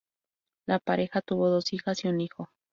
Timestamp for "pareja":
0.79-1.21